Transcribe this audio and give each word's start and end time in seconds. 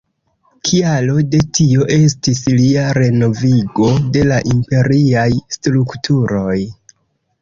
Kialo 0.67 1.17
de 1.33 1.41
tio 1.57 1.83
estis 1.97 2.41
lia 2.61 2.85
renovigo 2.99 3.91
de 4.17 4.25
la 4.33 4.41
imperiaj 4.57 5.27
strukturoj. 5.59 6.59